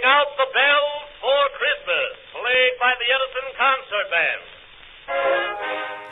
[0.00, 4.42] Ring out the bells for Christmas, played by the Edison Concert Band.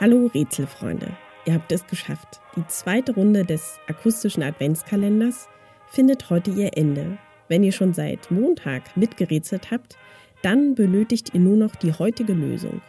[0.01, 1.17] Hallo Rätselfreunde,
[1.47, 2.41] ihr habt es geschafft.
[2.57, 5.49] Die zweite Runde des akustischen Adventskalenders
[5.91, 7.19] findet heute ihr Ende.
[7.49, 9.97] Wenn ihr schon seit Montag mitgerätselt habt,
[10.43, 12.83] dann benötigt ihr nur noch die heutige Lösung.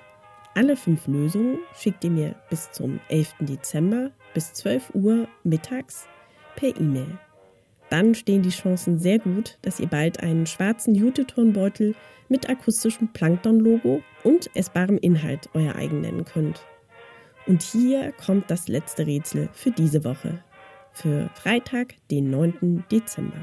[0.55, 3.35] Alle fünf Lösungen schickt ihr mir bis zum 11.
[3.39, 6.09] Dezember bis 12 Uhr mittags
[6.55, 7.17] per E-Mail.
[7.89, 11.95] Dann stehen die Chancen sehr gut, dass ihr bald einen schwarzen Jute-Turnbeutel
[12.27, 16.61] mit akustischem Plankton-Logo und essbarem Inhalt euer eigen nennen könnt.
[17.47, 20.43] Und hier kommt das letzte Rätsel für diese Woche.
[20.91, 22.85] Für Freitag, den 9.
[22.91, 23.37] Dezember.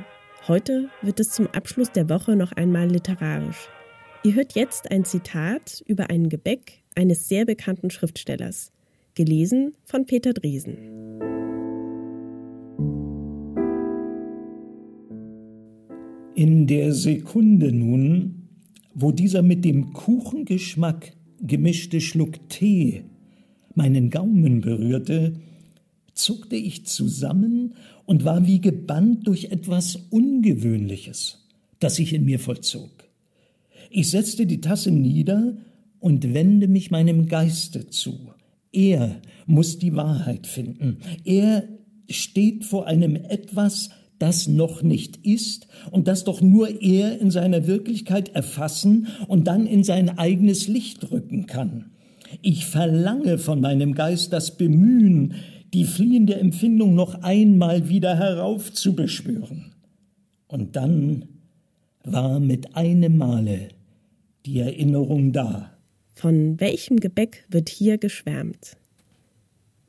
[0.46, 3.68] Heute wird es zum Abschluss der Woche noch einmal literarisch.
[4.22, 8.72] Ihr hört jetzt ein Zitat über ein Gebäck eines sehr bekannten Schriftstellers,
[9.14, 11.25] gelesen von Peter Dresen.
[16.36, 18.42] In der Sekunde nun,
[18.92, 23.04] wo dieser mit dem Kuchengeschmack gemischte Schluck Tee
[23.74, 25.32] meinen Gaumen berührte,
[26.12, 27.72] zuckte ich zusammen
[28.04, 31.46] und war wie gebannt durch etwas Ungewöhnliches,
[31.78, 32.90] das sich in mir vollzog.
[33.88, 35.56] Ich setzte die Tasse nieder
[36.00, 38.30] und wende mich meinem Geiste zu.
[38.72, 40.98] Er muss die Wahrheit finden.
[41.24, 41.66] Er
[42.10, 47.66] steht vor einem etwas, das noch nicht ist und das doch nur er in seiner
[47.66, 51.90] Wirklichkeit erfassen und dann in sein eigenes Licht rücken kann.
[52.42, 55.34] Ich verlange von meinem Geist das Bemühen,
[55.72, 59.74] die fliehende Empfindung noch einmal wieder heraufzubeschwören.
[60.48, 61.26] Und dann
[62.04, 63.68] war mit einem Male
[64.46, 65.72] die Erinnerung da.
[66.14, 68.76] Von welchem Gebäck wird hier geschwärmt?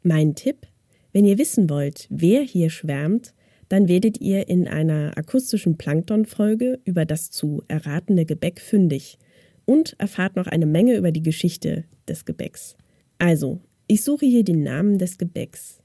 [0.03, 0.67] Mein Tipp,
[1.13, 3.33] wenn ihr wissen wollt, wer hier schwärmt,
[3.69, 9.17] dann werdet ihr in einer akustischen Plankton-Folge über das zu erratene Gebäck fündig
[9.65, 12.75] und erfahrt noch eine Menge über die Geschichte des Gebäcks.
[13.19, 15.81] Also, ich suche hier den Namen des Gebäcks.